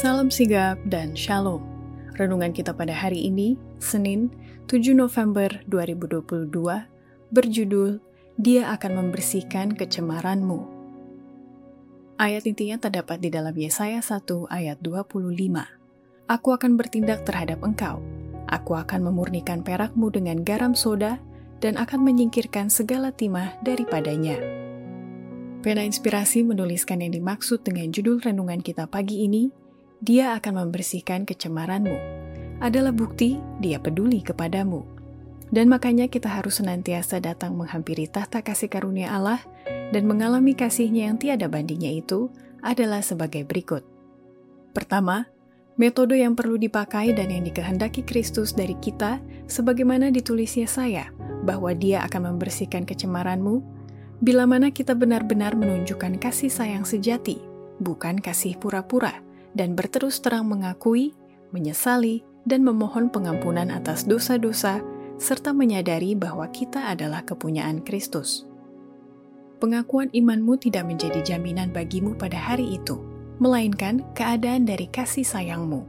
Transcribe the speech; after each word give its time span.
Salam 0.00 0.32
sigap 0.32 0.80
dan 0.88 1.12
shalom. 1.12 1.60
Renungan 2.16 2.56
kita 2.56 2.72
pada 2.72 2.96
hari 2.96 3.28
ini, 3.28 3.60
Senin, 3.84 4.32
7 4.64 4.96
November 4.96 5.52
2022, 5.68 6.48
berjudul 7.28 8.00
Dia 8.40 8.72
akan 8.72 8.92
membersihkan 8.96 9.76
kecemaranmu. 9.76 10.64
Ayat 12.16 12.48
intinya 12.48 12.80
terdapat 12.80 13.20
di 13.20 13.28
dalam 13.28 13.52
Yesaya 13.52 14.00
1 14.00 14.48
ayat 14.48 14.80
25. 14.80 15.36
Aku 16.32 16.48
akan 16.48 16.80
bertindak 16.80 17.28
terhadap 17.28 17.60
engkau. 17.60 18.00
Aku 18.48 18.80
akan 18.80 19.04
memurnikan 19.04 19.60
perakmu 19.60 20.08
dengan 20.08 20.40
garam 20.40 20.72
soda 20.72 21.20
dan 21.60 21.76
akan 21.76 22.08
menyingkirkan 22.08 22.72
segala 22.72 23.12
timah 23.12 23.52
daripadanya. 23.60 24.40
Pena 25.60 25.84
Inspirasi 25.84 26.40
menuliskan 26.40 27.04
yang 27.04 27.12
dimaksud 27.12 27.60
dengan 27.68 27.92
judul 27.92 28.16
renungan 28.24 28.64
kita 28.64 28.88
pagi 28.88 29.28
ini, 29.28 29.60
dia 30.00 30.32
akan 30.36 30.66
membersihkan 30.66 31.28
kecemaranmu, 31.28 31.96
adalah 32.64 32.92
bukti 32.92 33.36
dia 33.60 33.76
peduli 33.76 34.24
kepadamu. 34.24 34.84
Dan 35.50 35.66
makanya 35.66 36.06
kita 36.06 36.30
harus 36.30 36.62
senantiasa 36.62 37.18
datang 37.20 37.58
menghampiri 37.58 38.06
tahta 38.06 38.40
kasih 38.40 38.70
karunia 38.70 39.10
Allah 39.12 39.42
dan 39.90 40.06
mengalami 40.06 40.54
kasihnya 40.54 41.10
yang 41.10 41.18
tiada 41.18 41.50
bandingnya 41.50 41.90
itu 41.90 42.30
adalah 42.62 43.02
sebagai 43.02 43.42
berikut. 43.42 43.82
Pertama, 44.70 45.26
metode 45.74 46.16
yang 46.16 46.38
perlu 46.38 46.54
dipakai 46.54 47.10
dan 47.12 47.34
yang 47.34 47.42
dikehendaki 47.42 48.06
Kristus 48.06 48.54
dari 48.54 48.78
kita 48.78 49.18
sebagaimana 49.50 50.14
ditulis 50.14 50.54
Yesaya 50.54 51.10
bahwa 51.42 51.74
dia 51.74 52.06
akan 52.06 52.36
membersihkan 52.36 52.86
kecemaranmu 52.86 53.60
bila 54.22 54.46
mana 54.46 54.70
kita 54.70 54.94
benar-benar 54.94 55.58
menunjukkan 55.58 56.20
kasih 56.22 56.52
sayang 56.52 56.86
sejati, 56.86 57.42
bukan 57.82 58.20
kasih 58.20 58.54
pura-pura, 58.60 59.18
dan 59.54 59.74
berterus 59.74 60.22
terang 60.22 60.46
mengakui, 60.46 61.14
menyesali, 61.50 62.22
dan 62.46 62.64
memohon 62.64 63.10
pengampunan 63.12 63.68
atas 63.68 64.06
dosa-dosa, 64.06 64.80
serta 65.20 65.52
menyadari 65.52 66.16
bahwa 66.16 66.48
kita 66.48 66.88
adalah 66.88 67.20
kepunyaan 67.26 67.84
Kristus. 67.84 68.48
Pengakuan 69.60 70.08
imanmu 70.16 70.56
tidak 70.56 70.88
menjadi 70.88 71.20
jaminan 71.20 71.68
bagimu 71.68 72.16
pada 72.16 72.40
hari 72.40 72.80
itu, 72.80 72.96
melainkan 73.36 74.00
keadaan 74.16 74.64
dari 74.64 74.88
kasih 74.88 75.26
sayangmu. 75.26 75.84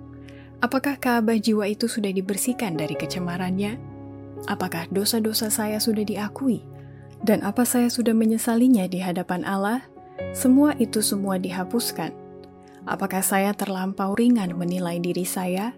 Apakah 0.60 1.00
Kaabah 1.00 1.40
jiwa 1.40 1.66
itu 1.72 1.88
sudah 1.88 2.12
dibersihkan 2.12 2.76
dari 2.76 2.94
kecemarannya? 3.00 3.80
Apakah 4.52 4.92
dosa-dosa 4.92 5.48
saya 5.48 5.80
sudah 5.80 6.04
diakui? 6.04 6.62
Dan 7.24 7.46
apa 7.48 7.64
saya 7.64 7.88
sudah 7.88 8.12
menyesalinya 8.12 8.86
di 8.92 9.00
hadapan 9.00 9.48
Allah? 9.48 9.88
Semua 10.36 10.76
itu 10.78 11.02
semua 11.02 11.42
dihapuskan 11.42 12.21
Apakah 12.90 13.22
saya 13.22 13.54
terlampau 13.54 14.18
ringan 14.18 14.58
menilai 14.58 14.98
diri 14.98 15.22
saya? 15.22 15.78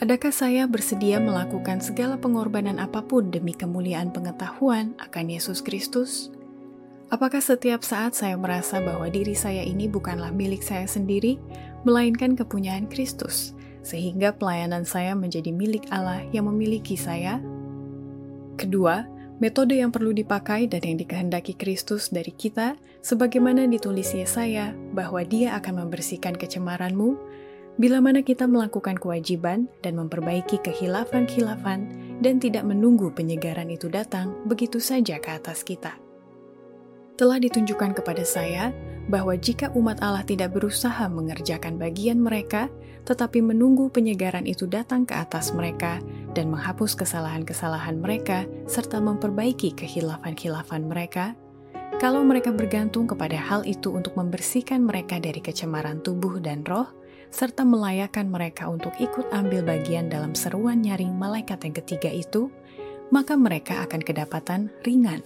Adakah 0.00 0.32
saya 0.32 0.64
bersedia 0.64 1.20
melakukan 1.20 1.84
segala 1.84 2.16
pengorbanan 2.16 2.80
apa 2.80 3.04
pun 3.04 3.28
demi 3.28 3.52
kemuliaan 3.52 4.08
pengetahuan 4.08 4.96
akan 4.96 5.28
Yesus 5.28 5.60
Kristus? 5.60 6.32
Apakah 7.12 7.44
setiap 7.44 7.84
saat 7.84 8.16
saya 8.16 8.40
merasa 8.40 8.80
bahwa 8.80 9.04
diri 9.12 9.36
saya 9.36 9.60
ini 9.60 9.84
bukanlah 9.84 10.32
milik 10.32 10.64
saya 10.64 10.88
sendiri, 10.88 11.36
melainkan 11.84 12.32
kepunyaan 12.32 12.88
Kristus, 12.88 13.52
sehingga 13.84 14.32
pelayanan 14.32 14.88
saya 14.88 15.12
menjadi 15.12 15.52
milik 15.52 15.84
Allah 15.92 16.24
yang 16.32 16.48
memiliki 16.48 16.96
saya? 16.96 17.36
Kedua, 18.56 19.04
Metode 19.42 19.74
yang 19.74 19.90
perlu 19.90 20.14
dipakai 20.14 20.70
dan 20.70 20.86
yang 20.86 21.02
dikehendaki 21.02 21.58
Kristus 21.58 22.14
dari 22.14 22.30
kita, 22.30 22.78
sebagaimana 23.02 23.66
ditulis 23.66 24.14
Yesaya 24.14 24.70
bahwa 24.94 25.18
Dia 25.26 25.58
akan 25.58 25.82
membersihkan 25.82 26.38
kecemaranmu, 26.38 27.18
bila 27.74 27.98
mana 27.98 28.22
kita 28.22 28.46
melakukan 28.46 28.94
kewajiban 28.94 29.66
dan 29.82 29.98
memperbaiki 29.98 30.62
kehilafan-khilafan 30.62 31.90
dan 32.22 32.38
tidak 32.38 32.62
menunggu 32.62 33.10
penyegaran 33.10 33.66
itu 33.66 33.90
datang 33.90 34.30
begitu 34.46 34.78
saja 34.78 35.18
ke 35.18 35.34
atas 35.34 35.66
kita. 35.66 35.98
Telah 37.18 37.42
ditunjukkan 37.42 37.98
kepada 37.98 38.22
saya 38.22 38.70
bahwa 39.10 39.34
jika 39.34 39.74
umat 39.74 39.98
Allah 40.06 40.22
tidak 40.22 40.54
berusaha 40.54 41.10
mengerjakan 41.10 41.82
bagian 41.82 42.22
mereka, 42.22 42.70
tetapi 43.02 43.42
menunggu 43.42 43.90
penyegaran 43.90 44.46
itu 44.46 44.70
datang 44.70 45.02
ke 45.02 45.18
atas 45.18 45.50
mereka 45.50 45.98
dan 46.32 46.52
menghapus 46.52 46.96
kesalahan-kesalahan 46.96 48.00
mereka 48.00 48.48
serta 48.64 48.98
memperbaiki 48.98 49.76
kehilafan-khilafan 49.76 50.88
mereka, 50.88 51.36
kalau 52.00 52.24
mereka 52.24 52.50
bergantung 52.50 53.04
kepada 53.06 53.36
hal 53.36 53.62
itu 53.68 53.92
untuk 53.92 54.16
membersihkan 54.16 54.82
mereka 54.82 55.20
dari 55.20 55.38
kecemaran 55.38 56.00
tubuh 56.00 56.40
dan 56.40 56.64
roh, 56.64 56.88
serta 57.30 57.62
melayakkan 57.62 58.28
mereka 58.28 58.68
untuk 58.68 58.92
ikut 58.98 59.28
ambil 59.30 59.62
bagian 59.64 60.08
dalam 60.08 60.32
seruan 60.32 60.80
nyaring 60.80 61.14
malaikat 61.14 61.62
yang 61.64 61.76
ketiga 61.76 62.10
itu, 62.10 62.48
maka 63.12 63.36
mereka 63.36 63.84
akan 63.84 64.00
kedapatan 64.00 64.72
ringan. 64.82 65.20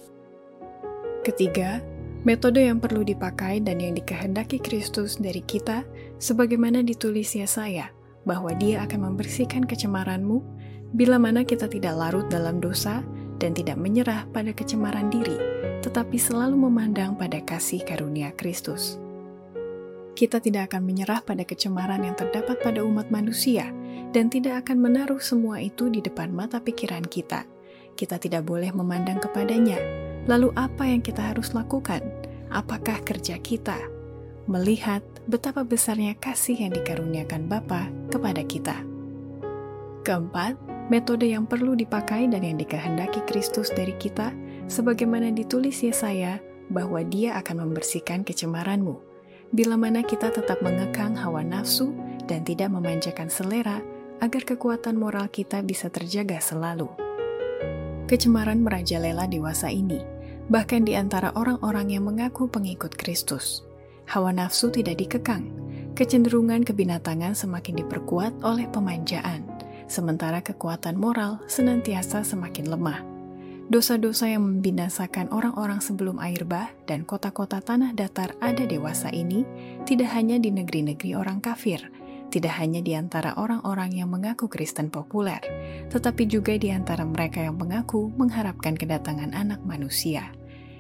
Ketiga, 1.23 1.83
Metode 2.27 2.67
yang 2.67 2.83
perlu 2.83 3.07
dipakai 3.07 3.63
dan 3.63 3.79
yang 3.79 3.95
dikehendaki 3.95 4.59
Kristus 4.59 5.15
dari 5.15 5.39
kita, 5.47 5.87
sebagaimana 6.19 6.83
ditulis 6.83 7.39
Yesaya, 7.39 7.95
bahwa 8.27 8.51
dia 8.59 8.83
akan 8.83 9.15
membersihkan 9.15 9.63
kecemaranmu, 9.63 10.43
bila 10.93 11.19
mana 11.19 11.43
kita 11.43 11.67
tidak 11.67 11.95
larut 11.97 12.27
dalam 12.31 12.63
dosa 12.63 13.03
dan 13.41 13.57
tidak 13.57 13.81
menyerah 13.81 14.29
pada 14.31 14.55
kecemaran 14.55 15.11
diri, 15.11 15.37
tetapi 15.83 16.21
selalu 16.21 16.69
memandang 16.69 17.19
pada 17.19 17.43
kasih 17.43 17.83
karunia 17.83 18.31
Kristus. 18.37 19.01
Kita 20.17 20.41
tidak 20.41 20.73
akan 20.73 20.83
menyerah 20.85 21.21
pada 21.21 21.45
kecemaran 21.45 22.01
yang 22.05 22.17
terdapat 22.17 22.57
pada 22.63 22.81
umat 22.81 23.13
manusia, 23.13 23.69
dan 24.15 24.33
tidak 24.33 24.65
akan 24.65 24.81
menaruh 24.81 25.21
semua 25.21 25.61
itu 25.61 25.93
di 25.93 26.01
depan 26.01 26.33
mata 26.33 26.57
pikiran 26.57 27.05
kita. 27.05 27.45
Kita 27.97 28.17
tidak 28.17 28.49
boleh 28.49 28.73
memandang 28.73 29.21
kepadanya, 29.21 29.77
Lalu 30.27 30.51
apa 30.59 30.91
yang 30.91 31.07
kita 31.07 31.23
harus 31.23 31.55
lakukan? 31.55 32.03
Apakah 32.51 32.99
kerja 33.07 33.39
kita? 33.39 33.79
Melihat 34.51 35.03
betapa 35.31 35.63
besarnya 35.63 36.19
kasih 36.19 36.67
yang 36.67 36.75
dikaruniakan 36.75 37.47
Bapa 37.47 37.91
kepada 38.11 38.43
kita. 38.43 38.83
Keempat, 40.03 40.59
metode 40.87 41.27
yang 41.27 41.45
perlu 41.47 41.75
dipakai 41.75 42.31
dan 42.31 42.43
yang 42.47 42.59
dikehendaki 42.59 43.23
Kristus 43.27 43.75
dari 43.75 43.95
kita, 43.99 44.31
sebagaimana 44.71 45.35
ditulis 45.35 45.83
Yesaya, 45.83 46.39
bahwa 46.71 47.03
dia 47.07 47.39
akan 47.39 47.67
membersihkan 47.67 48.27
kecemaranmu. 48.27 48.99
Bila 49.55 49.79
mana 49.79 50.03
kita 50.03 50.35
tetap 50.35 50.59
mengekang 50.59 51.15
hawa 51.15 51.47
nafsu 51.47 51.95
dan 52.27 52.43
tidak 52.43 52.75
memanjakan 52.75 53.31
selera, 53.31 53.79
agar 54.19 54.43
kekuatan 54.43 54.97
moral 54.97 55.29
kita 55.31 55.63
bisa 55.63 55.93
terjaga 55.93 56.41
selalu. 56.41 56.89
Kecemaran 58.07 58.63
merajalela 58.63 59.27
dewasa 59.27 59.71
ini, 59.71 60.03
bahkan 60.47 60.87
di 60.87 60.95
antara 60.95 61.35
orang-orang 61.35 61.95
yang 61.95 62.07
mengaku 62.07 62.47
pengikut 62.47 62.95
Kristus. 62.95 63.67
Hawa 64.07 64.31
nafsu 64.31 64.71
tidak 64.71 65.03
dikekang, 65.03 65.51
kecenderungan 65.99 66.63
kebinatangan 66.63 67.35
semakin 67.35 67.83
diperkuat 67.83 68.47
oleh 68.47 68.71
pemanjaan, 68.71 69.43
sementara 69.87 70.43
kekuatan 70.43 70.99
moral 70.99 71.43
senantiasa 71.47 72.23
semakin 72.23 72.67
lemah. 72.71 73.01
Dosa-dosa 73.67 74.31
yang 74.31 74.47
membinasakan 74.47 75.35
orang-orang 75.35 75.83
sebelum 75.83 76.23
air 76.23 76.47
bah 76.47 76.71
dan 76.87 77.03
kota-kota 77.03 77.59
tanah 77.59 77.99
datar 77.99 78.39
ada 78.39 78.63
dewasa 78.63 79.11
ini 79.11 79.43
tidak 79.83 80.15
hanya 80.15 80.39
di 80.39 80.55
negeri-negeri 80.55 81.19
orang 81.19 81.43
kafir, 81.43 81.83
tidak 82.31 82.55
hanya 82.63 82.79
di 82.79 82.95
antara 82.95 83.35
orang-orang 83.35 83.91
yang 83.99 84.07
mengaku 84.07 84.47
Kristen 84.47 84.87
populer, 84.87 85.43
tetapi 85.91 86.31
juga 86.31 86.55
di 86.55 86.71
antara 86.71 87.03
mereka 87.03 87.43
yang 87.43 87.59
mengaku 87.59 88.15
mengharapkan 88.15 88.79
kedatangan 88.79 89.35
anak 89.35 89.59
manusia. 89.67 90.31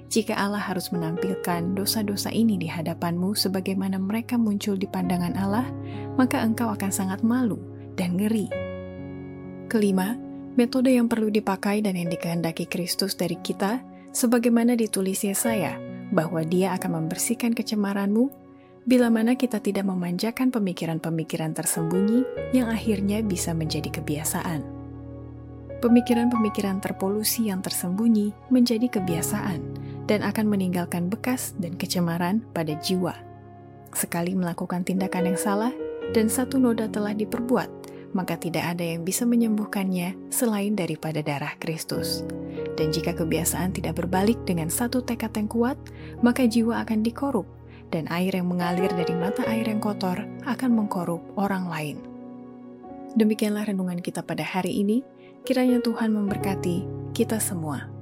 Jika 0.06 0.38
Allah 0.38 0.62
harus 0.62 0.94
menampilkan 0.94 1.74
dosa-dosa 1.74 2.30
ini 2.30 2.54
di 2.54 2.70
hadapanmu 2.70 3.34
sebagaimana 3.34 3.98
mereka 3.98 4.38
muncul 4.38 4.78
di 4.78 4.86
pandangan 4.86 5.34
Allah, 5.34 5.66
maka 6.14 6.38
engkau 6.38 6.70
akan 6.70 6.94
sangat 6.94 7.26
malu 7.26 7.58
dan 7.98 8.14
ngeri. 8.14 8.65
Kelima, 9.66 10.14
metode 10.54 10.94
yang 10.94 11.10
perlu 11.10 11.26
dipakai 11.26 11.82
dan 11.82 11.98
yang 11.98 12.06
dikehendaki 12.06 12.70
Kristus 12.70 13.18
dari 13.18 13.34
kita, 13.42 13.82
sebagaimana 14.14 14.78
ditulis 14.78 15.26
Yesaya, 15.26 15.74
bahwa 16.14 16.46
dia 16.46 16.70
akan 16.78 17.02
membersihkan 17.02 17.50
kecemaranmu, 17.50 18.30
bila 18.86 19.10
mana 19.10 19.34
kita 19.34 19.58
tidak 19.58 19.82
memanjakan 19.90 20.54
pemikiran-pemikiran 20.54 21.50
tersembunyi 21.50 22.22
yang 22.54 22.70
akhirnya 22.70 23.18
bisa 23.26 23.50
menjadi 23.50 23.90
kebiasaan. 23.90 24.62
Pemikiran-pemikiran 25.82 26.78
terpolusi 26.78 27.50
yang 27.50 27.58
tersembunyi 27.58 28.30
menjadi 28.54 28.86
kebiasaan, 28.86 29.58
dan 30.06 30.22
akan 30.22 30.46
meninggalkan 30.46 31.10
bekas 31.10 31.58
dan 31.58 31.74
kecemaran 31.74 32.38
pada 32.54 32.78
jiwa. 32.78 33.18
Sekali 33.90 34.38
melakukan 34.38 34.86
tindakan 34.86 35.34
yang 35.34 35.38
salah 35.42 35.74
dan 36.14 36.30
satu 36.30 36.62
noda 36.62 36.86
telah 36.86 37.10
diperbuat, 37.10 37.95
maka 38.16 38.40
tidak 38.40 38.72
ada 38.72 38.80
yang 38.80 39.04
bisa 39.04 39.28
menyembuhkannya 39.28 40.32
selain 40.32 40.72
daripada 40.72 41.20
darah 41.20 41.52
Kristus. 41.60 42.24
Dan 42.80 42.88
jika 42.88 43.12
kebiasaan 43.12 43.76
tidak 43.76 44.00
berbalik 44.00 44.40
dengan 44.48 44.72
satu 44.72 45.04
tekad 45.04 45.36
yang 45.36 45.52
kuat, 45.52 45.76
maka 46.24 46.48
jiwa 46.48 46.80
akan 46.80 47.04
dikorup 47.04 47.44
dan 47.92 48.08
air 48.08 48.32
yang 48.32 48.48
mengalir 48.48 48.88
dari 48.88 49.12
mata 49.12 49.44
air 49.44 49.68
yang 49.68 49.84
kotor 49.84 50.24
akan 50.48 50.70
mengkorup 50.72 51.20
orang 51.36 51.68
lain. 51.68 51.96
Demikianlah 53.16 53.68
renungan 53.68 54.00
kita 54.00 54.24
pada 54.24 54.44
hari 54.44 54.80
ini. 54.80 55.04
Kiranya 55.44 55.78
Tuhan 55.84 56.10
memberkati 56.10 56.76
kita 57.14 57.38
semua. 57.38 57.95